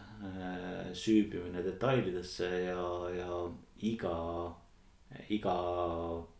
[0.96, 3.40] süübimine detailidesse ja, ja
[3.84, 4.16] iga,
[5.28, 5.54] iga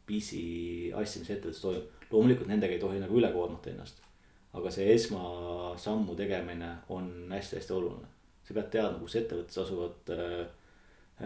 [0.07, 1.95] pisiasja, mis ettevõttes toimub.
[2.11, 4.03] loomulikult nendega ei tohi nagu üle koormata ennast.
[4.57, 8.09] aga see esmasammu tegemine on hästi-hästi oluline.
[8.45, 10.35] sa pead teadma, kus ettevõttes asuvad äh,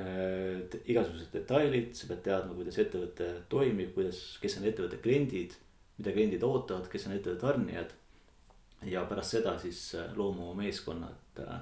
[0.01, 5.57] äh, igasugused detailid, sa pead teadma, kuidas ettevõte toimib, kuidas, kes on ettevõtte kliendid.
[5.99, 7.93] mida kliendid ootavad, kes on ettevõtte tarnijad.
[8.83, 11.61] ja pärast seda siis äh, looma oma meeskonna, et äh,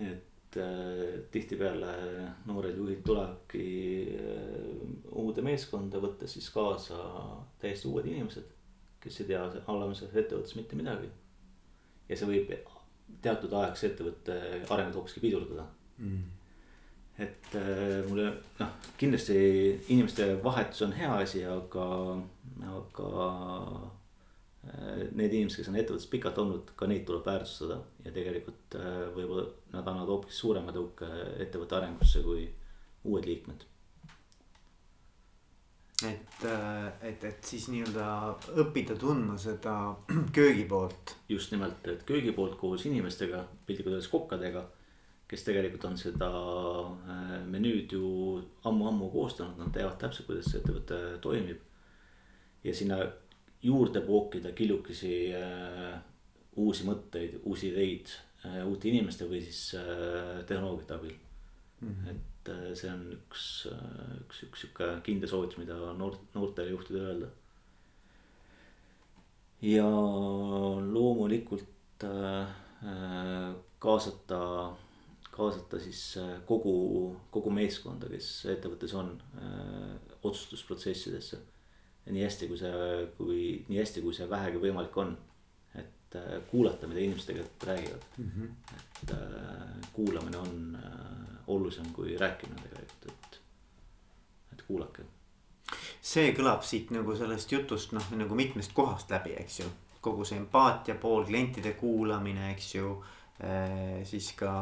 [0.00, 1.92] et äh, tihtipeale
[2.48, 3.66] noored juhid tulevadki
[4.16, 6.98] äh, uude meeskonda, võttes siis kaasa
[7.62, 8.56] täiesti uued inimesed.
[9.00, 11.08] kes ei tea olemasolevas ettevõttes mitte midagi.
[12.08, 12.50] ja see võib
[13.22, 14.36] teatud ajaks ettevõtte
[14.70, 15.64] arengut hoopiski pidurdada
[15.98, 16.20] mm.
[17.26, 19.38] et äh, mulle noh, kindlasti
[19.88, 21.86] inimeste vahetus on hea asi, aga,
[22.74, 23.08] aga
[24.62, 29.46] need inimesed, kes on ettevõttes pikalt olnud, ka neid tuleb väärtustada ja tegelikult äh, võib-olla
[29.72, 31.08] nad annavad hoopis suurema tõuke
[31.40, 32.44] ettevõtte arengusse kui
[33.08, 33.64] uued liikmed.
[36.08, 38.10] et, äh, et, et siis nii-öelda
[38.60, 39.94] õppida tundma seda
[40.36, 41.16] köögi poolt.
[41.28, 44.66] just nimelt, et köögi poolt koos inimestega, piltlikult öeldes kokkadega,
[45.30, 46.28] kes tegelikult on seda
[47.48, 48.06] menüüd ju
[48.66, 51.64] ammu-ammu koostanud, nad teavad täpselt, kuidas see ettevõte toimib.
[52.64, 52.98] ja sinna
[53.62, 55.98] juurde pookida killukesi äh,
[56.56, 58.12] uusi mõtteid, uusi ideid
[58.46, 61.14] äh, uute inimeste või siis äh, tehnoloogiate abil
[61.80, 61.90] mm.
[61.90, 62.10] -hmm.
[62.14, 67.06] et äh, see on üks äh,, üks, üks sihuke kindel soovitus, mida noort, noortele juhtidele
[67.12, 67.30] öelda.
[69.62, 69.88] ja
[70.94, 74.72] loomulikult äh, äh, kaasata,
[75.30, 81.44] kaasata siis äh, kogu, kogu meeskonda, kes ettevõttes on äh, otsustusprotsessidesse
[82.14, 85.16] nii hästi, kui see, kui nii hästi, kui see vähegi võimalik on.
[85.74, 88.30] et äh, kuulata, mida inimesed tegelikult räägivad mm.
[88.36, 88.48] -hmm.
[89.02, 93.40] et äh, kuulamine on äh, olulisem kui rääkimine tegelikult, et,
[94.52, 95.02] et kuulake.
[96.02, 99.70] see kõlab siit nagu sellest jutust noh, nagu mitmest kohast läbi, eks ju.
[100.00, 103.04] kogu see empaatia pool, klientide kuulamine, eks ju
[103.44, 104.04] äh,.
[104.04, 104.52] siis ka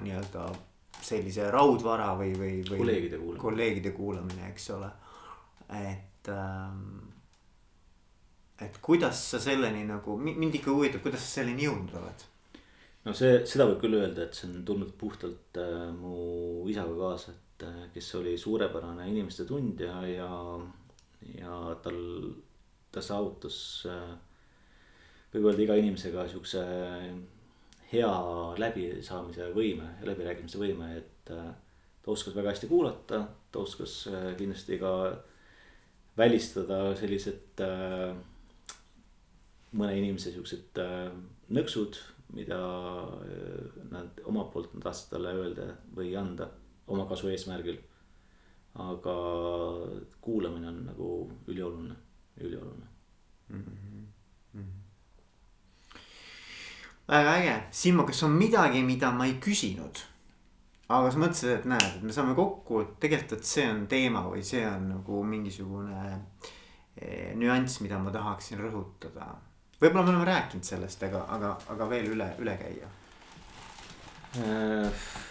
[0.00, 0.48] nii-öelda
[1.02, 2.78] sellise raudvara või, või, või.
[2.78, 3.40] kolleegide kuulamine.
[3.40, 4.90] kolleegide kuulamine, eks ole,
[5.68, 7.08] et et ähm,.
[8.60, 12.26] et kuidas sa selleni nagu, mind ikka huvitab, kuidas sa selleni jõudnud oled?
[13.06, 17.32] no see, seda võib küll öelda, et see on tulnud puhtalt äh, mu isaga kaasa,
[17.32, 20.30] et äh, kes oli suurepärane inimeste tundja ja,
[21.38, 22.00] ja tal,
[22.92, 24.12] ta saavutas äh,.
[25.32, 26.66] võib öelda iga inimesega siukse
[27.90, 28.12] hea
[28.60, 31.50] läbisaamise võime, läbirääkimise võime, et äh,
[32.04, 34.92] ta oskas väga hästi kuulata, ta oskas äh, kindlasti ka
[36.20, 38.14] välistada sellised äh,
[39.76, 41.10] mõne inimese siuksed äh,
[41.54, 41.98] nõksud,
[42.36, 46.50] mida äh, nad omalt poolt tahtsid talle öelda või anda
[46.90, 47.80] oma kasu eesmärgil.
[48.80, 49.14] aga
[50.22, 51.06] kuulamine on nagu
[51.50, 51.94] ülioluline,
[52.38, 52.86] ülioluline
[53.48, 53.64] mm.
[54.54, 54.66] -hmm.
[57.08, 60.04] väga äge, Simmo, kas on midagi, mida ma ei küsinud?
[60.90, 64.24] Aga sa mõtlesid, et näed, et me saame kokku, et tegelikult, et see on teema
[64.26, 69.32] või see on nagu mingisugune eh, nüanss, mida ma tahaksin rõhutada.
[69.80, 72.94] võib-olla me oleme rääkinud sellest, aga, aga, aga veel üle, üle käia
[74.38, 75.29] äh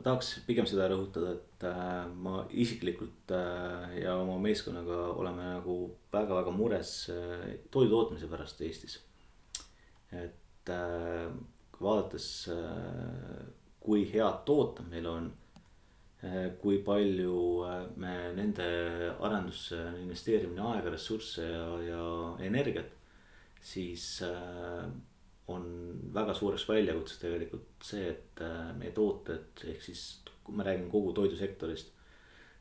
[0.00, 5.76] ma tahaks pigem seda rõhutada, et äh, ma isiklikult äh, ja oma meeskonnaga oleme nagu
[6.12, 9.00] väga-väga mures äh, toidu tootmise pärast Eestis.
[10.10, 10.70] et
[11.80, 12.24] vaadates
[13.80, 15.28] kui head tooted meil on
[16.60, 17.36] kui palju
[18.02, 18.66] me nende
[19.22, 22.02] arendusse investeerimine aega, ressursse ja, ja
[22.44, 22.90] energiat,
[23.62, 24.90] siis äh,
[25.54, 30.04] on väga suureks väljakutseks tegelikult see, et äh, meie tooted ehk siis,
[30.44, 31.94] kui me räägime kogu toidusektorist.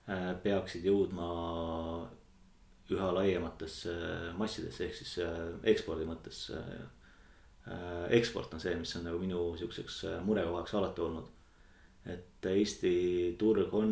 [0.10, 1.30] äh, peaksid jõudma
[2.89, 3.93] üha laiematesse
[4.38, 5.41] massidesse ehk siis äh,
[5.73, 6.49] ekspordi mõttes.
[8.10, 11.28] eksport on see, mis on nagu minu sihukeseks murekohaks alati olnud.
[12.06, 13.91] et Eesti turg on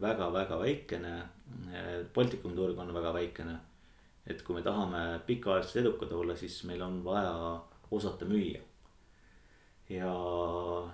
[0.00, 1.14] väga-väga väikene,
[2.14, 3.56] Baltikumi turg on väga väikene.
[4.26, 8.60] et kui me tahame pikaajaliselt edukad olla, siis meil on vaja osata müüa.
[9.88, 10.12] ja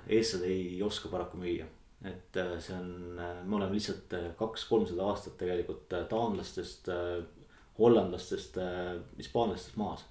[0.07, 1.66] eestlased ei oska paraku müüa,
[2.05, 6.90] et äh, see on, me oleme lihtsalt äh, kaks-kolmsada aastat tegelikult äh, taanlastest,
[7.78, 8.59] hollandlastest,
[9.16, 10.05] hispaanlastest maas.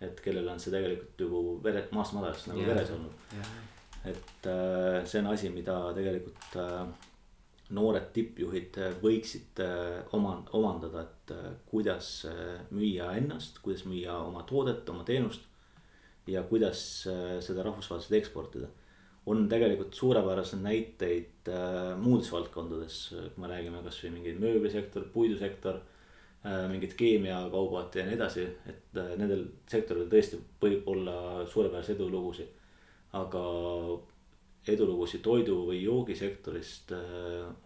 [0.00, 2.72] et kellel on see tegelikult ju vere, maast madalast nagu yeah.
[2.72, 3.50] veres olnud yeah..
[4.10, 4.48] et
[5.06, 6.56] see on asi, mida tegelikult
[7.76, 9.62] noored tippjuhid võiksid
[10.16, 11.34] oma, omandada, et
[11.68, 12.08] kuidas
[12.74, 15.51] müüa ennast, kuidas müüa oma toodet, oma teenust
[16.26, 18.68] ja kuidas äh, seda rahvusvaheliselt eksportida.
[19.26, 26.64] on tegelikult suurepäraseid näiteid äh, muudes valdkondades, kui me räägime kasvõi mingeid mööblisektor, puidusektor äh,.
[26.70, 32.50] mingid keemiakaubad ja nii edasi, et nendel sektoritel tõesti võib olla suurepäraseid edulugusid.
[33.12, 33.44] aga
[34.72, 36.92] edulugusid toidu või joogisektorist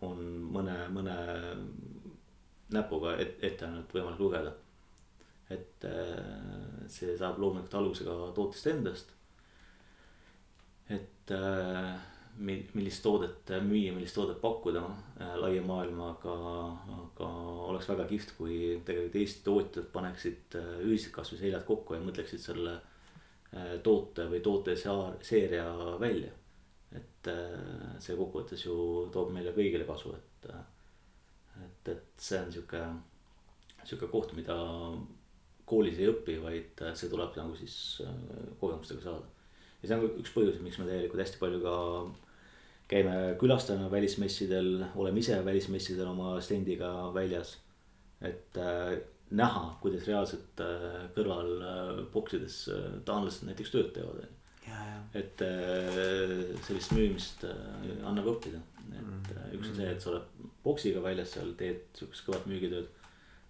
[0.02, 1.16] on mõne, mõne
[2.72, 4.52] näpuga et, ette ainult võimalik lugeda
[5.50, 9.12] et äh, see saab loomulikult alguse ka tootest endast.
[10.90, 11.94] et äh,
[12.36, 14.82] millist toodet müüa, millist toodet pakkuda
[15.22, 16.34] äh, laia maailmaga,
[16.96, 17.30] aga
[17.70, 22.76] oleks väga kihvt, kui tegelikult Eesti tootjad paneksid ühiselt kasvõi seljad kokku ja mõtleksid selle
[23.82, 25.66] toote või tooteseeria
[26.02, 26.32] välja.
[26.92, 27.28] et
[28.02, 28.74] see kokkuvõttes ju
[29.14, 30.48] toob meile kõigile kasu, et,
[31.64, 32.82] et, et see on sihuke,
[33.86, 34.58] sihuke koht, mida
[35.66, 37.74] koolis ei õpi, vaid äh, see tuleb nagu siis
[38.04, 38.14] äh,
[38.60, 39.26] kogemustega saada.
[39.82, 41.74] ja see on üks põhjus, miks me tegelikult hästi palju ka
[42.90, 47.56] käime külastajana välismessidel, oleme ise välismessidel oma stendiga väljas.
[48.22, 48.96] et äh,
[49.36, 50.60] näha, kuidas reaalselt
[51.16, 51.48] kõrval
[52.12, 52.60] boksides
[53.04, 54.22] taanlased näiteks tööd teevad.
[55.18, 57.42] et äh, sellist müümist
[58.06, 59.50] annab õppida, et mm.
[59.58, 62.94] üks on see, et sa oled boksiga väljas seal, teed sihukest kõvat müügitööd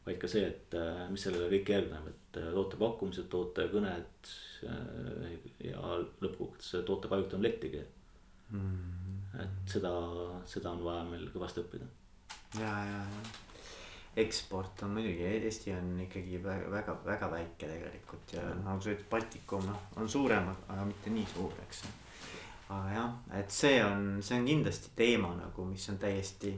[0.06, 4.30] vaid ka see, et äh, mis sellele kõik järgneb, et äh, toote pakkumised, toote kõned
[4.68, 5.32] äh,
[5.66, 7.82] ja lõppkokkuvõttes toote paigutamine lettigi
[8.54, 9.40] mm.
[9.42, 9.92] et seda,
[10.48, 11.90] seda on vaja meil kõvasti õppida.
[12.60, 13.44] ja, ja, ja
[14.16, 19.08] eksport on muidugi, Eesti on ikkagi väga, väga, väga väike tegelikult ja nagu sa ütled,
[19.10, 21.82] Baltikum noh, on suurem, aga mitte nii suur, eks.
[22.70, 26.54] aga jah, et see on, see on kindlasti teema nagu, mis on täiesti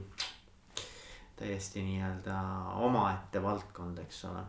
[1.39, 2.37] täiesti nii-öelda
[2.85, 4.41] omaette valdkond, eks ole.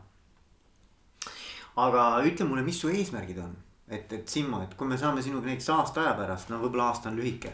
[1.77, 3.53] aga ütle mulle, mis su eesmärgid on,
[3.89, 7.13] et, et Simmo, et kui me saame sinuga näiteks aasta aja pärast, no võib-olla aasta
[7.13, 7.53] on lühike.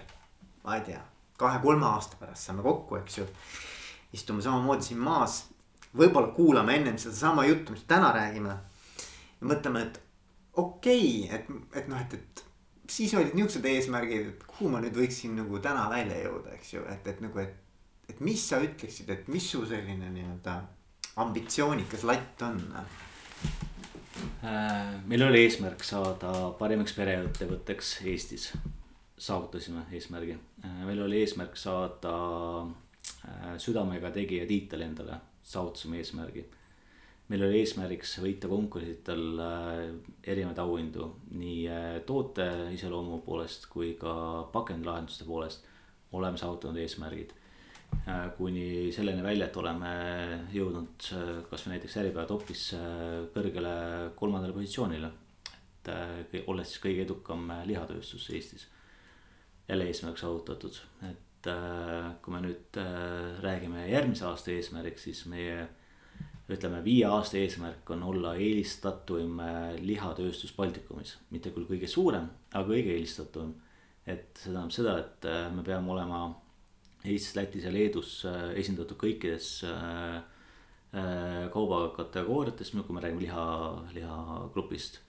[0.65, 1.03] ma ei tea,
[1.39, 3.29] kahe-kolme aasta pärast saame kokku, eks ju.
[4.17, 5.43] istume samamoodi siin maas,
[5.97, 8.57] võib-olla kuulame ennem sedasama juttu, mis täna räägime.
[9.41, 10.01] ja mõtleme, et
[10.57, 12.45] okei okay,, et, et noh, et, et
[12.89, 16.89] siis olid niuksed eesmärgid, et kuhu ma nüüd võiksin nagu täna välja jõuda, eks ju,
[16.89, 17.66] et, et nagu, et
[18.09, 20.61] et mis sa ütleksid, et mis su selline nii-öelda
[21.23, 22.63] ambitsioonikas latt on?
[24.45, 28.51] Äh, meil oli eesmärk saada parimaks pereettevõtteks Eestis.
[29.19, 32.13] saavutasime eesmärgi, äh, meil oli eesmärk saada
[32.63, 36.45] äh, südamega tegija tiitel endale, saavutasime eesmärgi.
[37.29, 39.41] meil oli eesmärgiks võita konkursitel
[40.23, 41.65] erinevaid auhindu nii
[42.07, 44.13] toote iseloomu poolest kui ka
[44.53, 45.67] pakendilahenduste poolest
[46.13, 47.33] oleme saavutanud eesmärgid
[48.37, 49.93] kuni selleni välja, et oleme
[50.55, 53.77] jõudnud äh, kasvõi näiteks Äripäeva topis äh, kõrgele
[54.19, 55.13] kolmandale positsioonile.
[55.87, 58.67] et olles siis kõige edukam lihatööstus Eestis.
[59.69, 60.79] jälle eesmärk saavutatud,
[61.11, 61.49] et
[62.23, 62.79] kui me nüüd
[63.43, 65.69] räägime järgmise aasta eesmärgiks, siis meie
[66.51, 69.39] ütleme, viie aasta eesmärk on olla eelistatuim
[69.79, 73.55] lihatööstus Baltikumis, mitte küll kõige suurem, aga kõige eelistatuim.
[74.07, 76.25] et see tähendab seda, et me peame olema
[77.07, 80.17] Eestis, Lätis ja Leedus äh, esindatud kõikides äh,
[80.97, 83.47] äh, kaubakategooriates, kui me räägime liha,
[83.95, 85.03] lihagrupist.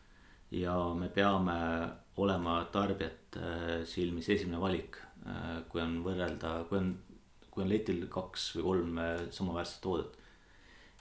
[0.52, 1.56] ja me peame
[2.24, 5.02] olema tarbijate silmis esimene valik.
[5.68, 6.94] kui on võrrelda, kui on,
[7.52, 9.02] kui on letil kaks või kolm
[9.36, 10.14] samaväärset toodet.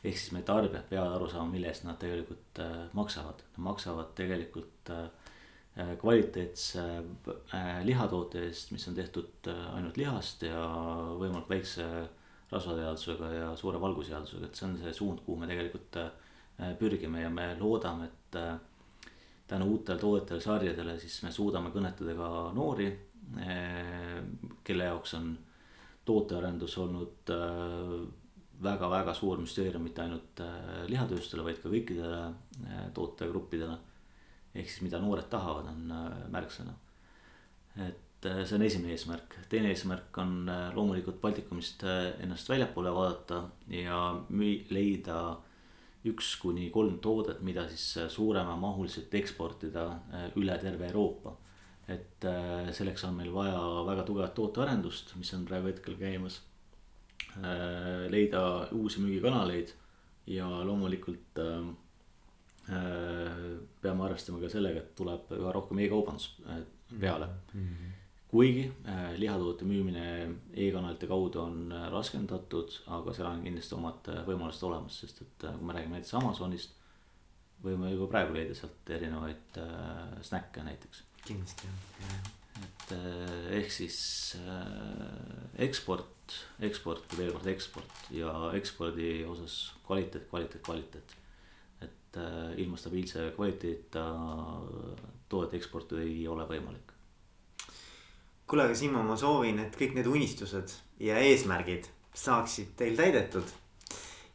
[0.03, 2.59] ehk siis meie tarbijad peavad aru saama, mille eest nad tegelikult
[2.99, 4.91] maksavad, nad maksavad tegelikult
[6.01, 6.83] kvaliteetse
[7.85, 10.63] lihatoote eest, mis on tehtud ainult lihast ja
[11.21, 11.89] võimalikult väikse
[12.49, 15.99] rasvateadusega ja suure valguseadusega, et see on see suund, kuhu me tegelikult
[16.81, 18.39] pürgime ja me loodame, et
[19.51, 22.89] tänu uutele toodetele, sarjadele, siis me suudame kõnetada ka noori,
[24.65, 25.35] kelle jaoks on
[26.07, 27.35] tootearendus olnud
[28.63, 32.21] väga-väga äh, suur müsteerium, mitte ainult äh, lihatööstustele, vaid ka kõikidele
[32.97, 33.77] tootegruppidele.
[34.57, 36.75] Ehk siis mida noored tahavad, on märksõna.
[37.87, 43.99] et see on esimene eesmärk, teine eesmärk on loomulikult Baltikumist ennast väljapoole vaadata ja
[44.31, 45.19] müü-, leida
[46.07, 51.37] üks kuni kolm toodet, mida siis äh, suuremamahuliselt eksportida äh, üle terve Euroopa.
[51.87, 56.43] et äh, selleks on meil vaja väga tugevat tootearendust, mis on praegu hetkel käimas.
[58.09, 58.41] leida
[58.73, 59.75] uusi müügikanaleid
[60.27, 61.37] ja loomulikult
[62.67, 66.33] peame arvestama ka sellega, et tuleb üha rohkem e-kaubandus
[66.99, 67.63] peale mm.
[67.63, 67.97] -hmm
[68.37, 70.07] kuigi äh, lihatoote müümine
[70.55, 75.47] e-kanalite kaudu on äh, raskendatud, aga seal on kindlasti omad äh, võimalused olemas, sest et
[75.47, 76.75] kui me räägime näiteks Amazonist.
[77.65, 81.05] võime juba praegu leida sealt erinevaid äh, snäkke näiteks.
[81.25, 82.27] kindlasti jah.
[82.67, 83.99] et äh, ehk siis
[84.41, 91.17] äh, eksport, eksport ja veel kord eksport ja ekspordi osas kvaliteet, kvaliteet, kvaliteet.
[92.17, 94.05] Et äh, ilma stabiilse kvaliteedita
[95.29, 96.97] toodet eksportida ei ole võimalik
[98.47, 103.49] kuule, aga Simo, ma soovin, et kõik need unistused ja eesmärgid saaksid teil täidetud.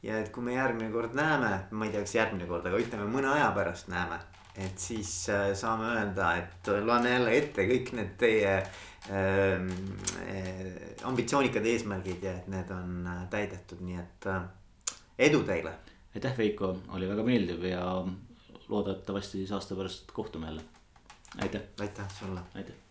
[0.03, 3.07] ja et kui me järgmine kord näeme, ma ei tea, kas järgmine kord, aga ütleme
[3.07, 4.19] mõne aja pärast näeme.
[4.57, 9.61] et siis äh, saame öelda, et loen jälle ette kõik need teie äh,
[11.07, 14.43] ambitsioonikad eesmärgid ja et need on äh, täidetud, nii et äh,
[15.29, 15.77] edu teile.
[16.16, 18.05] Aitäh, Veiko, oli väga meeldiv ja
[18.68, 20.62] loodetavasti siis aasta pärast kohtume jälle.
[21.41, 21.62] aitäh.
[21.80, 22.39] aitäh sulle.